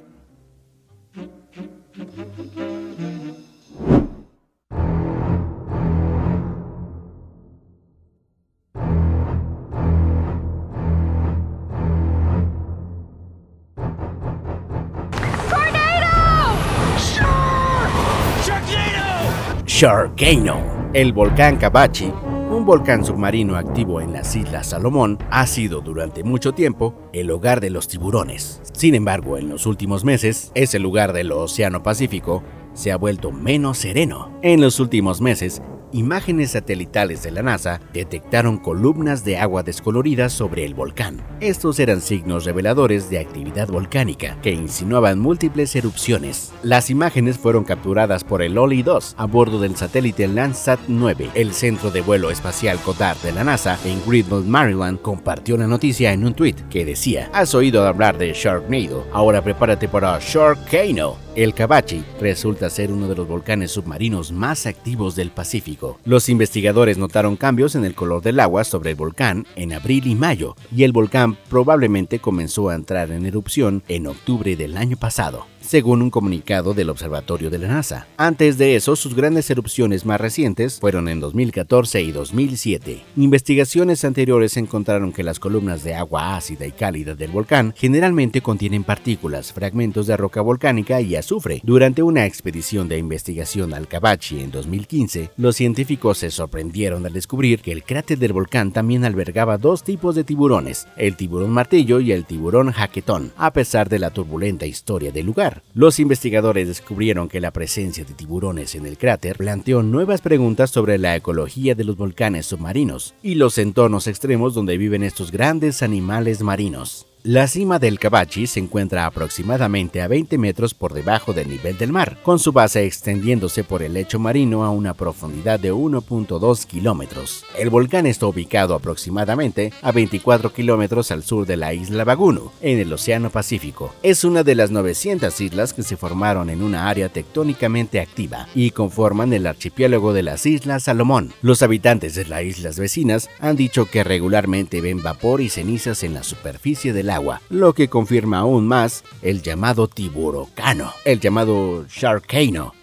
El 20.92 21.14
volcán 21.14 21.56
Kabachi, 21.56 22.12
un 22.50 22.66
volcán 22.66 23.02
submarino 23.02 23.56
activo 23.56 24.02
en 24.02 24.12
las 24.12 24.36
Islas 24.36 24.66
Salomón, 24.66 25.16
ha 25.30 25.46
sido 25.46 25.80
durante 25.80 26.22
mucho 26.22 26.52
tiempo 26.52 26.94
el 27.14 27.30
hogar 27.30 27.62
de 27.62 27.70
los 27.70 27.88
tiburones. 27.88 28.60
Sin 28.74 28.94
embargo, 28.94 29.38
en 29.38 29.48
los 29.48 29.64
últimos 29.64 30.04
meses, 30.04 30.52
ese 30.54 30.78
lugar 30.78 31.14
del 31.14 31.32
Océano 31.32 31.82
Pacífico 31.82 32.42
se 32.74 32.92
ha 32.92 32.98
vuelto 32.98 33.32
menos 33.32 33.78
sereno. 33.78 34.38
En 34.42 34.60
los 34.60 34.80
últimos 34.80 35.22
meses, 35.22 35.62
imágenes 35.92 36.52
satelitales 36.52 37.22
de 37.22 37.30
la 37.30 37.42
NASA 37.42 37.80
detectaron 37.92 38.58
columnas 38.58 39.24
de 39.24 39.38
agua 39.38 39.62
descoloridas 39.62 40.32
sobre 40.32 40.64
el 40.64 40.74
volcán. 40.74 41.20
Estos 41.40 41.78
eran 41.78 42.00
signos 42.00 42.44
reveladores 42.44 43.10
de 43.10 43.18
actividad 43.18 43.68
volcánica 43.68 44.36
que 44.42 44.52
insinuaban 44.52 45.18
múltiples 45.18 45.74
erupciones. 45.76 46.52
Las 46.62 46.90
imágenes 46.90 47.38
fueron 47.38 47.64
capturadas 47.64 48.24
por 48.24 48.42
el 48.42 48.56
OLI-2 48.56 49.14
a 49.16 49.26
bordo 49.26 49.60
del 49.60 49.76
satélite 49.76 50.28
Landsat 50.28 50.80
9. 50.88 51.30
El 51.34 51.52
Centro 51.52 51.90
de 51.90 52.00
Vuelo 52.00 52.30
Espacial 52.30 52.78
Goddard 52.84 53.18
de 53.18 53.32
la 53.32 53.44
NASA 53.44 53.78
en 53.84 54.00
Greenville, 54.06 54.48
Maryland, 54.48 55.00
compartió 55.00 55.56
la 55.56 55.66
noticia 55.66 56.12
en 56.12 56.24
un 56.24 56.34
tweet 56.34 56.56
que 56.70 56.84
decía: 56.84 57.30
¿Has 57.32 57.54
oído 57.54 57.86
hablar 57.86 58.18
de 58.18 58.32
Sharknado? 58.32 59.06
Ahora 59.12 59.42
prepárate 59.42 59.88
para 59.88 60.18
Sharkano. 60.20 61.16
El 61.36 61.54
Kabachi 61.54 62.02
resulta 62.20 62.68
ser 62.70 62.90
uno 62.90 63.06
de 63.06 63.14
los 63.14 63.28
volcanes 63.28 63.70
submarinos 63.70 64.32
más 64.32 64.66
activos 64.66 65.14
del 65.14 65.30
Pacífico. 65.30 65.96
Los 66.04 66.28
investigadores 66.28 66.98
notaron 66.98 67.36
cambios 67.36 67.76
en 67.76 67.84
el 67.84 67.94
color 67.94 68.20
del 68.20 68.40
agua 68.40 68.64
sobre 68.64 68.90
el 68.90 68.96
volcán 68.96 69.46
en 69.54 69.72
abril 69.72 70.08
y 70.08 70.16
mayo, 70.16 70.56
y 70.74 70.82
el 70.82 70.90
volcán 70.90 71.36
probablemente 71.48 72.18
comenzó 72.18 72.68
a 72.68 72.74
entrar 72.74 73.12
en 73.12 73.26
erupción 73.26 73.84
en 73.86 74.08
octubre 74.08 74.56
del 74.56 74.76
año 74.76 74.96
pasado. 74.96 75.46
Según 75.70 76.02
un 76.02 76.10
comunicado 76.10 76.74
del 76.74 76.90
Observatorio 76.90 77.48
de 77.48 77.60
la 77.60 77.68
NASA. 77.68 78.08
Antes 78.16 78.58
de 78.58 78.74
eso, 78.74 78.96
sus 78.96 79.14
grandes 79.14 79.48
erupciones 79.50 80.04
más 80.04 80.20
recientes 80.20 80.80
fueron 80.80 81.06
en 81.06 81.20
2014 81.20 82.02
y 82.02 82.10
2007. 82.10 83.04
Investigaciones 83.16 84.04
anteriores 84.04 84.56
encontraron 84.56 85.12
que 85.12 85.22
las 85.22 85.38
columnas 85.38 85.84
de 85.84 85.94
agua 85.94 86.34
ácida 86.36 86.66
y 86.66 86.72
cálida 86.72 87.14
del 87.14 87.30
volcán 87.30 87.72
generalmente 87.76 88.40
contienen 88.40 88.82
partículas, 88.82 89.52
fragmentos 89.52 90.08
de 90.08 90.16
roca 90.16 90.40
volcánica 90.40 91.00
y 91.00 91.14
azufre. 91.14 91.60
Durante 91.62 92.02
una 92.02 92.26
expedición 92.26 92.88
de 92.88 92.98
investigación 92.98 93.72
al 93.72 93.86
Kabachi 93.86 94.40
en 94.40 94.50
2015, 94.50 95.30
los 95.36 95.54
científicos 95.54 96.18
se 96.18 96.32
sorprendieron 96.32 97.06
al 97.06 97.12
descubrir 97.12 97.60
que 97.60 97.70
el 97.70 97.84
cráter 97.84 98.18
del 98.18 98.32
volcán 98.32 98.72
también 98.72 99.04
albergaba 99.04 99.56
dos 99.56 99.84
tipos 99.84 100.16
de 100.16 100.24
tiburones, 100.24 100.88
el 100.96 101.14
tiburón 101.14 101.50
martillo 101.50 102.00
y 102.00 102.10
el 102.10 102.24
tiburón 102.24 102.72
jaquetón, 102.72 103.32
a 103.36 103.52
pesar 103.52 103.88
de 103.88 104.00
la 104.00 104.10
turbulenta 104.10 104.66
historia 104.66 105.12
del 105.12 105.26
lugar. 105.26 105.59
Los 105.74 106.00
investigadores 106.00 106.68
descubrieron 106.68 107.28
que 107.28 107.40
la 107.40 107.52
presencia 107.52 108.04
de 108.04 108.14
tiburones 108.14 108.74
en 108.74 108.86
el 108.86 108.98
cráter 108.98 109.36
planteó 109.36 109.82
nuevas 109.82 110.20
preguntas 110.20 110.70
sobre 110.70 110.98
la 110.98 111.16
ecología 111.16 111.74
de 111.74 111.84
los 111.84 111.96
volcanes 111.96 112.46
submarinos 112.46 113.14
y 113.22 113.36
los 113.36 113.58
entornos 113.58 114.06
extremos 114.06 114.54
donde 114.54 114.78
viven 114.78 115.02
estos 115.02 115.30
grandes 115.30 115.82
animales 115.82 116.42
marinos. 116.42 117.06
La 117.22 117.46
cima 117.48 117.78
del 117.78 117.98
Cabachi 117.98 118.46
se 118.46 118.60
encuentra 118.60 119.04
aproximadamente 119.04 120.00
a 120.00 120.08
20 120.08 120.38
metros 120.38 120.72
por 120.72 120.94
debajo 120.94 121.34
del 121.34 121.50
nivel 121.50 121.76
del 121.76 121.92
mar, 121.92 122.16
con 122.22 122.38
su 122.38 122.50
base 122.50 122.86
extendiéndose 122.86 123.62
por 123.62 123.82
el 123.82 123.92
lecho 123.92 124.18
marino 124.18 124.64
a 124.64 124.70
una 124.70 124.94
profundidad 124.94 125.60
de 125.60 125.70
1.2 125.70 126.64
kilómetros. 126.64 127.44
El 127.58 127.68
volcán 127.68 128.06
está 128.06 128.26
ubicado 128.26 128.74
aproximadamente 128.74 129.70
a 129.82 129.92
24 129.92 130.54
kilómetros 130.54 131.10
al 131.10 131.22
sur 131.22 131.46
de 131.46 131.58
la 131.58 131.74
isla 131.74 132.04
Bagunu, 132.04 132.52
en 132.62 132.78
el 132.78 132.90
Océano 132.90 133.28
Pacífico. 133.28 133.92
Es 134.02 134.24
una 134.24 134.42
de 134.42 134.54
las 134.54 134.70
900 134.70 135.38
islas 135.42 135.74
que 135.74 135.82
se 135.82 135.98
formaron 135.98 136.48
en 136.48 136.62
una 136.62 136.88
área 136.88 137.10
tectónicamente 137.10 138.00
activa 138.00 138.48
y 138.54 138.70
conforman 138.70 139.34
el 139.34 139.46
archipiélago 139.46 140.14
de 140.14 140.22
las 140.22 140.46
Islas 140.46 140.84
Salomón. 140.84 141.34
Los 141.42 141.60
habitantes 141.60 142.14
de 142.14 142.24
las 142.24 142.44
islas 142.44 142.78
vecinas 142.78 143.28
han 143.40 143.56
dicho 143.56 143.84
que 143.84 144.04
regularmente 144.04 144.80
ven 144.80 145.02
vapor 145.02 145.42
y 145.42 145.50
cenizas 145.50 146.02
en 146.02 146.14
la 146.14 146.22
superficie 146.22 146.94
del 147.10 147.16
agua, 147.16 147.40
lo 147.50 147.72
que 147.72 147.88
confirma 147.88 148.38
aún 148.38 148.66
más 148.66 149.04
el 149.22 149.42
llamado 149.42 149.88
tiburocano, 149.88 150.92
el 151.04 151.20
llamado 151.20 151.86
sharkano. 151.88 152.74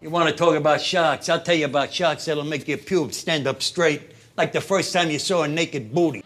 You 0.00 0.10
want 0.10 0.28
to 0.28 0.34
talk 0.34 0.56
about 0.56 0.80
sharks? 0.80 1.28
I'll 1.28 1.42
tell 1.42 1.56
you 1.56 1.66
about 1.66 1.92
sharks 1.92 2.24
that'll 2.24 2.44
make 2.44 2.66
your 2.66 2.78
pubes 2.78 3.16
stand 3.16 3.46
up 3.46 3.62
straight, 3.62 4.00
like 4.36 4.52
the 4.52 4.60
first 4.60 4.92
time 4.92 5.10
you 5.10 5.18
saw 5.18 5.44
a 5.44 5.48
naked 5.48 5.92
booty. 5.92 6.24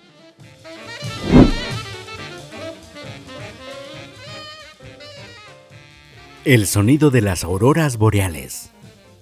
El 6.47 6.67
sonido 6.67 7.11
de 7.11 7.21
las 7.23 7.43
auroras 7.45 7.99
boreales. 7.99 8.71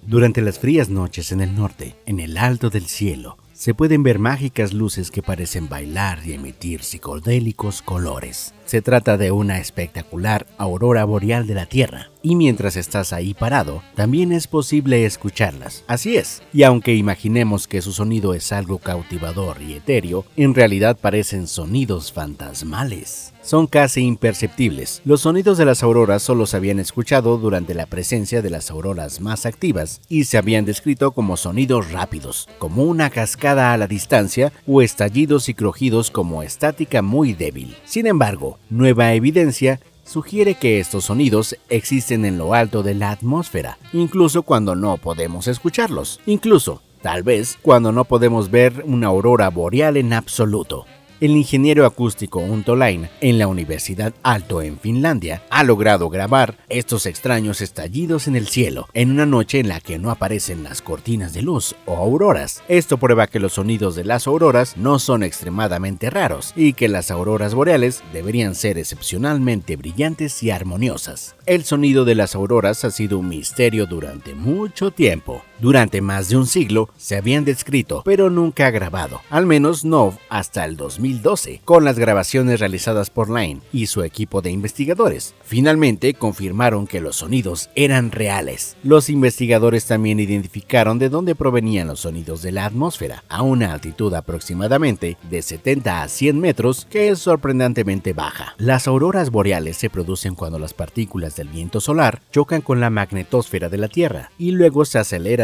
Durante 0.03 0.41
las 0.41 0.59
frías 0.59 0.89
noches 0.89 1.31
en 1.31 1.41
el 1.41 1.55
norte, 1.55 1.95
en 2.05 2.19
el 2.19 2.37
alto 2.37 2.69
del 2.69 2.85
cielo, 2.85 3.37
se 3.55 3.73
pueden 3.73 4.03
ver 4.03 4.19
mágicas 4.19 4.73
luces 4.73 5.11
que 5.11 5.23
parecen 5.23 5.69
bailar 5.69 6.19
y 6.25 6.33
emitir 6.33 6.83
psicodélicos 6.83 7.81
colores. 7.81 8.53
Se 8.65 8.81
trata 8.81 9.17
de 9.17 9.31
una 9.31 9.59
espectacular 9.59 10.47
aurora 10.57 11.05
boreal 11.05 11.45
de 11.45 11.53
la 11.53 11.67
Tierra, 11.67 12.09
y 12.23 12.35
mientras 12.35 12.75
estás 12.75 13.13
ahí 13.13 13.35
parado, 13.35 13.83
también 13.93 14.31
es 14.31 14.47
posible 14.47 15.05
escucharlas. 15.05 15.83
Así 15.87 16.17
es, 16.17 16.41
y 16.51 16.63
aunque 16.63 16.95
imaginemos 16.95 17.67
que 17.67 17.83
su 17.83 17.93
sonido 17.93 18.33
es 18.33 18.51
algo 18.51 18.79
cautivador 18.79 19.61
y 19.61 19.73
etéreo, 19.73 20.25
en 20.35 20.55
realidad 20.55 20.97
parecen 20.99 21.47
sonidos 21.47 22.11
fantasmales. 22.11 23.31
Son 23.43 23.67
casi 23.67 24.01
imperceptibles. 24.01 25.03
Los 25.05 25.21
sonidos 25.21 25.59
de 25.59 25.65
las 25.65 25.83
auroras 25.83 26.23
solo 26.23 26.47
se 26.47 26.57
habían 26.57 26.79
escuchado 26.79 27.37
durante 27.37 27.75
la 27.75 27.85
presencia 27.85 28.41
de 28.41 28.49
las 28.49 28.71
auroras 28.71 29.21
más 29.21 29.45
activas 29.45 30.01
y 30.09 30.23
se 30.23 30.39
habían 30.39 30.65
descrito 30.65 31.11
como 31.11 31.37
sonidos 31.37 31.91
rápidos, 31.91 32.49
como 32.57 32.85
una 32.85 33.11
cascada 33.11 33.71
a 33.71 33.77
la 33.77 33.85
distancia 33.85 34.51
o 34.65 34.81
estallidos 34.81 35.47
y 35.47 35.53
crujidos 35.53 36.09
como 36.09 36.41
estática 36.41 37.03
muy 37.03 37.33
débil. 37.33 37.77
Sin 37.85 38.07
embargo, 38.07 38.54
nueva 38.69 39.13
evidencia 39.13 39.79
sugiere 40.03 40.55
que 40.55 40.79
estos 40.79 41.05
sonidos 41.05 41.57
existen 41.69 42.25
en 42.25 42.37
lo 42.37 42.53
alto 42.53 42.83
de 42.83 42.93
la 42.93 43.11
atmósfera, 43.11 43.77
incluso 43.91 44.43
cuando 44.43 44.75
no 44.75 44.97
podemos 44.97 45.47
escucharlos, 45.47 46.19
incluso, 46.25 46.81
tal 47.01 47.23
vez, 47.23 47.57
cuando 47.61 47.91
no 47.91 48.05
podemos 48.05 48.51
ver 48.51 48.83
una 48.85 49.07
aurora 49.07 49.49
boreal 49.49 49.97
en 49.97 50.13
absoluto. 50.13 50.85
El 51.21 51.31
ingeniero 51.31 51.85
acústico 51.85 52.39
Untolain 52.39 53.07
en 53.21 53.39
la 53.39 53.47
Universidad 53.47 54.13
Alto 54.21 54.61
en 54.61 54.77
Finlandia 54.77 55.43
ha 55.49 55.63
logrado 55.63 56.09
grabar 56.09 56.57
estos 56.67 57.05
extraños 57.05 57.61
estallidos 57.61 58.27
en 58.27 58.35
el 58.35 58.47
cielo 58.47 58.89
en 58.93 59.11
una 59.11 59.25
noche 59.25 59.59
en 59.59 59.69
la 59.69 59.79
que 59.79 59.97
no 59.97 60.11
aparecen 60.11 60.63
las 60.63 60.81
cortinas 60.81 61.33
de 61.33 61.41
luz 61.41 61.73
o 61.85 61.95
auroras. 61.95 62.63
Esto 62.67 62.97
prueba 62.97 63.27
que 63.27 63.39
los 63.39 63.53
sonidos 63.53 63.95
de 63.95 64.03
las 64.03 64.27
auroras 64.27 64.75
no 64.75 64.99
son 64.99 65.23
extremadamente 65.23 66.09
raros 66.09 66.51
y 66.53 66.73
que 66.73 66.89
las 66.89 67.09
auroras 67.11 67.55
boreales 67.55 68.03
deberían 68.11 68.53
ser 68.53 68.77
excepcionalmente 68.77 69.77
brillantes 69.77 70.43
y 70.43 70.51
armoniosas. 70.51 71.35
El 71.45 71.63
sonido 71.63 72.03
de 72.03 72.15
las 72.15 72.35
auroras 72.35 72.83
ha 72.83 72.91
sido 72.91 73.19
un 73.19 73.29
misterio 73.29 73.85
durante 73.85 74.35
mucho 74.35 74.91
tiempo. 74.91 75.43
Durante 75.59 76.01
más 76.01 76.27
de 76.27 76.35
un 76.35 76.47
siglo 76.47 76.89
se 76.97 77.15
habían 77.15 77.45
descrito, 77.45 78.01
pero 78.03 78.29
nunca 78.29 78.71
grabado, 78.71 79.21
al 79.29 79.45
menos 79.45 79.85
no 79.85 80.17
hasta 80.29 80.65
el 80.65 80.75
2012, 80.75 81.61
con 81.63 81.85
las 81.85 81.97
grabaciones 81.97 82.59
realizadas 82.59 83.09
por 83.09 83.29
Line 83.29 83.61
y 83.71 83.87
su 83.87 84.03
equipo 84.03 84.41
de 84.41 84.51
investigadores. 84.51 85.33
Finalmente 85.43 86.13
confirmaron 86.13 86.87
que 86.87 86.99
los 86.99 87.17
sonidos 87.17 87.69
eran 87.75 88.11
reales. 88.11 88.75
Los 88.83 89.09
investigadores 89.09 89.85
también 89.85 90.19
identificaron 90.19 90.99
de 90.99 91.09
dónde 91.09 91.35
provenían 91.35 91.87
los 91.87 92.01
sonidos 92.01 92.41
de 92.41 92.51
la 92.51 92.65
atmósfera, 92.65 93.23
a 93.29 93.41
una 93.41 93.71
altitud 93.71 94.13
aproximadamente 94.13 95.17
de 95.29 95.41
70 95.41 96.03
a 96.03 96.07
100 96.09 96.39
metros, 96.39 96.85
que 96.89 97.09
es 97.09 97.19
sorprendentemente 97.19 98.11
baja. 98.11 98.55
Las 98.57 98.87
auroras 98.87 99.29
boreales 99.29 99.77
se 99.77 99.89
producen 99.89 100.35
cuando 100.35 100.59
las 100.59 100.73
partículas 100.73 101.35
del 101.37 101.47
viento 101.47 101.79
solar 101.79 102.21
chocan 102.31 102.61
con 102.61 102.81
la 102.81 102.89
magnetosfera 102.89 103.69
de 103.69 103.77
la 103.77 103.87
Tierra 103.87 104.31
y 104.37 104.51
luego 104.51 104.83
se 104.83 104.99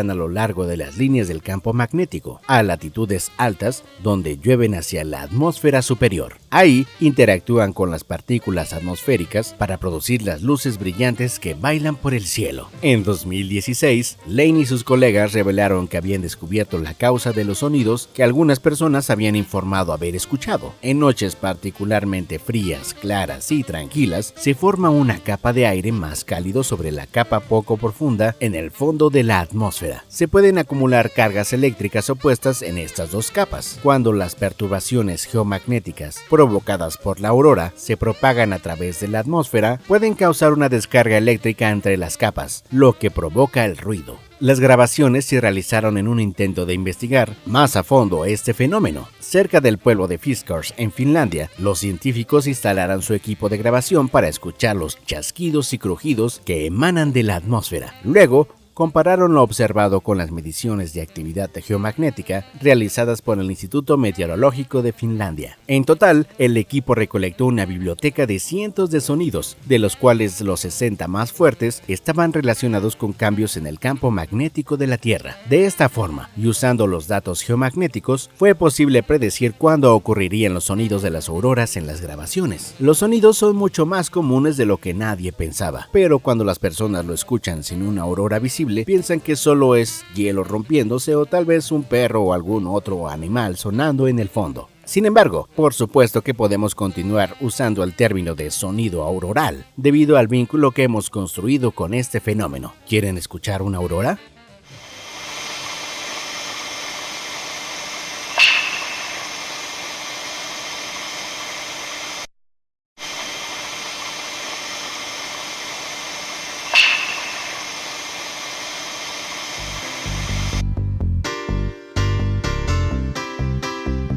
a 0.10 0.16
lo 0.16 0.28
largo 0.28 0.66
de 0.66 0.78
las 0.78 0.98
líneas 0.98 1.28
del 1.28 1.42
campo 1.42 1.74
magnético, 1.74 2.42
a 2.48 2.64
latitudes 2.64 3.32
altas 3.38 3.84
donde 4.02 4.38
llueven 4.38 4.76
hacia 4.76 5.04
la 5.04 5.22
atmósfera 5.22 5.82
superior. 5.82 6.38
Ahí 6.50 6.86
interactúan 7.00 7.72
con 7.72 7.92
las 7.92 8.04
partículas 8.04 8.74
atmosféricas 8.74 9.54
para 9.58 9.78
producir 9.78 10.22
las 10.24 10.42
luces 10.42 10.78
brillantes 10.78 11.40
que 11.40 11.54
bailan 11.54 11.96
por 11.96 12.14
el 12.14 12.26
cielo. 12.26 12.70
En 12.82 13.04
2016, 13.04 14.18
Lane 14.28 14.62
y 14.62 14.66
sus 14.66 14.84
colegas 14.84 15.34
revelaron 15.34 15.88
que 15.88 15.98
habían 15.98 16.22
descubierto 16.22 16.78
la 16.78 16.94
causa 16.94 17.32
de 17.32 17.46
los 17.46 17.60
sonidos 17.60 18.10
que 18.14 18.24
algunas 18.24 18.60
personas 18.60 19.10
habían 19.10 19.36
informado 19.36 19.94
haber 19.94 20.16
escuchado. 20.16 20.74
En 20.82 21.00
noches 21.00 21.36
particularmente 21.36 22.40
frías, 22.40 22.94
claras 22.94 23.52
y 23.52 23.64
tranquilas, 23.64 24.34
se 24.36 24.54
forma 24.54 24.90
una 24.90 25.20
capa 25.20 25.54
de 25.54 25.68
aire 25.68 25.92
más 25.92 26.24
cálido 26.24 26.64
sobre 26.64 26.92
la 26.92 27.08
capa 27.08 27.40
poco 27.40 27.78
profunda 27.78 28.36
en 28.40 28.56
el 28.56 28.72
fondo 28.72 29.10
de 29.10 29.24
la 29.24 29.40
atmósfera. 29.40 29.91
Se 30.08 30.28
pueden 30.28 30.58
acumular 30.58 31.12
cargas 31.12 31.54
eléctricas 31.54 32.10
opuestas 32.10 32.62
en 32.62 32.78
estas 32.78 33.12
dos 33.12 33.32
capas. 33.32 33.80
Cuando 33.84 34.14
las 34.14 34.36
perturbaciones 34.36 35.26
geomagnéticas 35.26 36.22
provocadas 36.30 36.98
por 36.98 37.20
la 37.20 37.30
aurora 37.30 37.74
se 37.76 37.98
propagan 37.98 38.54
a 38.54 38.60
través 38.60 39.00
de 39.00 39.08
la 39.08 39.20
atmósfera, 39.20 39.80
pueden 39.88 40.16
causar 40.16 40.54
una 40.54 40.70
descarga 40.70 41.18
eléctrica 41.18 41.70
entre 41.70 41.98
las 41.98 42.18
capas, 42.18 42.64
lo 42.72 42.98
que 42.98 43.12
provoca 43.12 43.66
el 43.66 43.78
ruido. 43.78 44.18
Las 44.42 44.60
grabaciones 44.60 45.26
se 45.26 45.40
realizaron 45.40 46.00
en 46.00 46.08
un 46.08 46.20
intento 46.20 46.66
de 46.66 46.74
investigar 46.74 47.36
más 47.46 47.76
a 47.76 47.84
fondo 47.84 48.26
este 48.26 48.56
fenómeno. 48.56 49.08
Cerca 49.20 49.62
del 49.62 49.78
pueblo 49.78 50.08
de 50.08 50.18
Fiskars, 50.18 50.74
en 50.78 50.92
Finlandia, 50.92 51.52
los 51.60 51.78
científicos 51.78 52.48
instalarán 52.48 53.04
su 53.04 53.14
equipo 53.14 53.50
de 53.50 53.60
grabación 53.60 54.10
para 54.10 54.28
escuchar 54.28 54.76
los 54.76 54.98
chasquidos 55.06 55.74
y 55.74 55.78
crujidos 55.78 56.42
que 56.44 56.66
emanan 56.66 57.14
de 57.14 57.22
la 57.22 57.36
atmósfera. 57.36 57.94
Luego, 58.04 58.48
compararon 58.74 59.34
lo 59.34 59.44
observado 59.44 60.02
con 60.02 60.18
las 60.18 60.32
mediciones 60.32 60.94
de 60.94 61.02
actividad 61.02 61.50
geomagnética 61.54 62.46
realizadas 62.62 63.22
por 63.22 63.40
el 63.40 63.50
Instituto 63.50 63.98
Meteorológico 63.98 64.82
de 64.82 64.94
Finlandia. 64.94 65.58
En 65.68 65.84
total, 65.84 66.28
el 66.38 66.58
equipo 66.58 66.96
recolectó 66.96 67.46
una 67.46 67.66
biblioteca 67.66 68.26
de 68.26 68.40
cientos 68.40 68.92
de 68.92 69.02
sonidos, 69.02 69.58
de 69.66 69.80
los 69.80 69.96
cuales 69.96 70.42
los 70.42 70.62
60 70.62 71.08
más 71.08 71.32
fuertes 71.32 71.84
estaban 71.88 72.34
relacionados 72.34 72.96
con 72.96 73.14
cambios 73.14 73.58
en 73.58 73.68
el 73.68 73.80
campo 73.80 74.12
magnético 74.12 74.78
de 74.78 74.88
la 74.88 74.98
Tierra. 74.98 75.38
De 75.50 75.66
esta 75.66 75.90
forma, 75.90 76.30
y 76.38 76.48
usando 76.48 76.88
los 76.88 77.08
datos 77.08 77.42
geomagnéticos, 77.42 78.30
fue 78.36 78.56
posible 78.56 79.04
predecir 79.04 79.54
cuándo 79.54 79.94
ocurrirían 79.96 80.54
los 80.54 80.66
sonidos 80.66 81.02
de 81.02 81.10
las 81.10 81.30
auroras 81.30 81.78
en 81.78 81.88
las 81.88 82.02
grabaciones. 82.02 82.76
Los 82.80 83.00
sonidos 83.00 83.38
son 83.38 83.56
mucho 83.56 83.86
más 83.86 84.10
comunes 84.10 84.58
de 84.58 84.66
lo 84.66 84.78
que 84.78 84.94
nadie 84.94 85.32
pensaba, 85.32 85.90
pero 85.92 86.20
cuando 86.20 86.44
las 86.44 86.60
personas 86.60 87.06
lo 87.06 87.14
escuchan 87.14 87.64
sin 87.64 87.82
una 87.82 88.04
aurora 88.04 88.40
visible, 88.40 88.71
piensan 88.86 89.20
que 89.20 89.36
solo 89.36 89.76
es 89.76 90.04
hielo 90.16 90.44
rompiéndose 90.44 91.16
o 91.16 91.26
tal 91.26 91.46
vez 91.46 91.72
un 91.72 91.84
perro 91.84 92.24
o 92.24 92.34
algún 92.34 92.68
otro 92.68 93.08
animal 93.08 93.58
sonando 93.58 94.08
en 94.08 94.20
el 94.20 94.30
fondo. 94.30 94.70
Sin 94.84 95.06
embargo, 95.06 95.48
por 95.56 95.74
supuesto 95.74 96.22
que 96.22 96.34
podemos 96.34 96.76
continuar 96.76 97.36
usando 97.40 97.84
el 97.84 97.96
término 97.96 98.36
de 98.36 98.52
sonido 98.52 99.04
auroral, 99.04 99.66
debido 99.78 100.18
al 100.18 100.28
vínculo 100.28 100.72
que 100.72 100.84
hemos 100.84 101.10
construido 101.10 101.72
con 101.72 101.94
este 101.94 102.20
fenómeno. 102.20 102.74
¿Quieren 102.88 103.18
escuchar 103.18 103.62
una 103.62 103.78
aurora? 103.78 104.20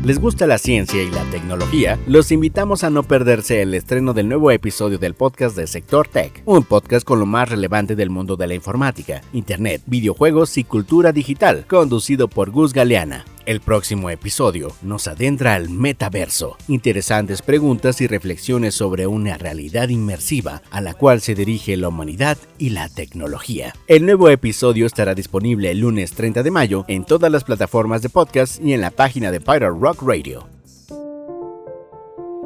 Les 0.05 0.19
gusta 0.19 0.47
la 0.47 0.59
ciencia 0.59 1.03
y 1.03 1.11
la 1.11 1.25
tecnología, 1.31 1.99
los 2.07 2.31
invitamos 2.31 2.85
a 2.85 2.91
no 2.91 3.03
perderse 3.03 3.63
el 3.63 3.73
estreno 3.73 4.13
del 4.13 4.29
nuevo 4.29 4.51
episodio 4.51 4.99
del 4.99 5.15
podcast 5.15 5.57
de 5.57 5.67
Sector 5.67 6.09
Tech, 6.09 6.43
un 6.45 6.63
podcast 6.63 7.07
con 7.07 7.19
lo 7.19 7.27
más 7.27 7.49
relevante 7.49 7.97
del 7.97 8.11
mundo 8.11 8.37
de 8.37 8.47
la 8.47 8.55
informática, 8.55 9.23
internet, 9.33 9.83
videojuegos 9.87 10.59
y 10.59 10.65
cultura 10.65 11.13
digital, 11.13 11.65
conducido 11.67 12.29
por 12.29 12.51
Gus 12.51 12.75
Galeana. 12.75 13.25
El 13.47 13.61
próximo 13.61 14.09
episodio 14.09 14.73
nos 14.81 15.07
adentra 15.07 15.55
al 15.55 15.69
metaverso, 15.69 16.57
interesantes 16.67 17.43
preguntas 17.43 18.01
y 18.01 18.07
reflexiones 18.07 18.75
sobre 18.75 19.07
una 19.07 19.37
realidad 19.37 19.91
inmersiva 19.91 20.63
a 20.71 20.81
la 20.81 20.95
cual 20.95 21.21
se 21.21 21.35
dirige 21.35 21.77
la 21.77 21.89
humanidad 21.89 22.39
y 22.57 22.71
la 22.71 22.89
tecnología. 22.89 23.75
El 23.87 24.07
nuevo 24.07 24.31
episodio 24.31 24.87
estará 24.87 25.15
disponible 25.15 25.71
el 25.71 25.81
lunes 25.81 26.13
30 26.13 26.43
de 26.43 26.51
mayo 26.51 26.87
en 26.89 27.05
todas 27.05 27.31
las 27.31 27.45
plataformas 27.45 28.01
de 28.01 28.09
podcast 28.09 28.63
y 28.63 28.73
en 28.73 28.81
la 28.81 28.91
página 28.91 29.31
de 29.31 29.41
Pirate 29.41 29.79
Rock 29.79 30.01
Radio. 30.01 30.49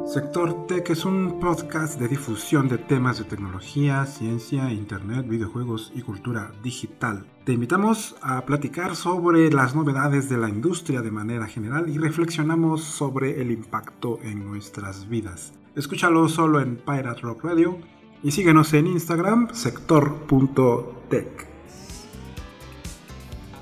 Sector 0.05 0.65
Tech 0.65 0.89
es 0.89 1.05
un 1.05 1.39
podcast 1.39 1.99
de 1.99 2.07
difusión 2.07 2.67
de 2.67 2.79
temas 2.79 3.19
de 3.19 3.25
tecnología, 3.25 4.05
ciencia, 4.05 4.69
internet, 4.71 5.27
videojuegos 5.27 5.93
y 5.95 6.01
cultura 6.01 6.51
digital. 6.63 7.25
Te 7.49 7.53
invitamos 7.53 8.15
a 8.21 8.45
platicar 8.45 8.95
sobre 8.95 9.49
las 9.49 9.73
novedades 9.73 10.29
de 10.29 10.37
la 10.37 10.49
industria 10.49 11.01
de 11.01 11.09
manera 11.09 11.47
general 11.47 11.89
y 11.89 11.97
reflexionamos 11.97 12.83
sobre 12.83 13.41
el 13.41 13.49
impacto 13.49 14.19
en 14.21 14.45
nuestras 14.45 15.09
vidas. 15.09 15.53
Escúchalo 15.75 16.29
solo 16.29 16.61
en 16.61 16.75
Pirate 16.75 17.21
Rock 17.21 17.45
Radio 17.45 17.79
y 18.21 18.29
síguenos 18.29 18.71
en 18.75 18.85
Instagram 18.85 19.47
sector.tech. 19.51 21.47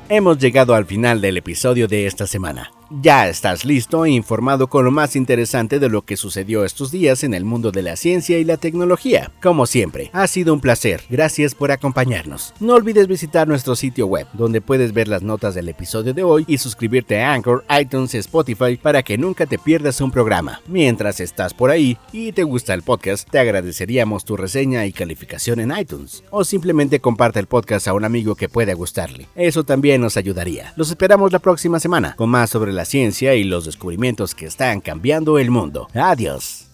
Hemos 0.09 0.37
llegado 0.37 0.75
al 0.75 0.85
final 0.85 1.21
del 1.21 1.37
episodio 1.37 1.87
de 1.87 2.07
esta 2.07 2.27
semana. 2.27 2.71
Ya 2.89 3.27
estás 3.27 3.65
listo 3.65 4.05
e 4.05 4.11
informado 4.11 4.67
con 4.67 4.85
lo 4.85 4.91
más 4.91 5.17
interesante 5.17 5.77
de 5.77 5.89
lo 5.89 6.03
que 6.03 6.15
sucedió 6.15 6.63
estos 6.63 6.89
días 6.89 7.25
en 7.25 7.33
el 7.33 7.43
mundo 7.43 7.71
de 7.71 7.81
la 7.81 7.97
ciencia 7.97 8.39
y 8.39 8.45
la 8.45 8.55
tecnología. 8.55 9.29
Como 9.41 9.65
siempre, 9.65 10.09
ha 10.13 10.25
sido 10.27 10.53
un 10.53 10.61
placer. 10.61 11.03
Gracias 11.09 11.53
por 11.53 11.71
acompañarnos. 11.71 12.53
No 12.61 12.75
olvides 12.75 13.07
visitar 13.07 13.45
nuestro 13.45 13.75
sitio 13.75 14.07
web, 14.07 14.25
donde 14.31 14.61
puedes 14.61 14.93
ver 14.93 15.09
las 15.09 15.21
notas 15.21 15.53
del 15.53 15.67
episodio 15.67 16.13
de 16.13 16.23
hoy 16.23 16.45
y 16.47 16.59
suscribirte 16.59 17.21
a 17.21 17.33
Anchor, 17.33 17.65
iTunes 17.77 18.15
Spotify 18.15 18.77
para 18.77 19.03
que 19.03 19.17
nunca 19.17 19.45
te 19.45 19.59
pierdas 19.59 19.99
un 19.99 20.11
programa. 20.11 20.61
Mientras 20.67 21.19
estás 21.19 21.53
por 21.53 21.71
ahí 21.71 21.97
y 22.13 22.31
te 22.31 22.43
gusta 22.43 22.73
el 22.73 22.83
podcast, 22.83 23.29
te 23.29 23.39
agradeceríamos 23.39 24.23
tu 24.23 24.37
reseña 24.37 24.85
y 24.85 24.93
calificación 24.93 25.59
en 25.59 25.77
iTunes. 25.77 26.23
O 26.29 26.45
simplemente 26.45 27.01
comparte 27.01 27.41
el 27.41 27.47
podcast 27.47 27.89
a 27.89 27.93
un 27.93 28.05
amigo 28.05 28.35
que 28.35 28.47
pueda 28.47 28.73
gustarle. 28.75 29.27
Eso 29.35 29.65
también 29.65 29.99
nos 29.99 30.15
ayudaría. 30.15 30.71
Los 30.77 30.89
esperamos 30.89 31.33
la 31.33 31.39
próxima 31.39 31.81
semana 31.81 32.15
con 32.15 32.29
más 32.29 32.49
sobre 32.49 32.76
la 32.77 32.85
ciencia 32.85 33.33
y 33.35 33.43
los 33.43 33.65
descubrimientos 33.65 34.35
que 34.35 34.45
están 34.45 34.79
cambiando 34.79 35.39
el 35.39 35.51
mundo. 35.51 35.89
Adiós. 35.93 36.67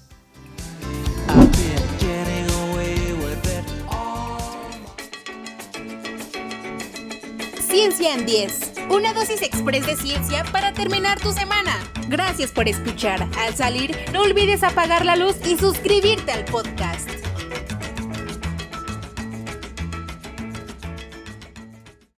Ciencia 7.67 8.13
en 8.13 8.25
10. 8.25 8.74
Una 8.89 9.13
dosis 9.13 9.41
express 9.41 9.88
de 9.88 9.95
ciencia 9.95 10.43
para 10.51 10.74
terminar 10.74 11.19
tu 11.19 11.31
semana. 11.31 11.72
Gracias 12.10 12.51
por 12.51 12.67
escuchar. 12.67 13.27
Al 13.39 13.55
salir, 13.55 13.95
no 14.12 14.22
olvides 14.22 14.62
apagar 14.62 15.05
la 15.05 15.15
luz 15.15 15.38
y 15.48 15.57
suscribirte 15.57 16.31
al 16.33 16.45
podcast. 16.45 17.12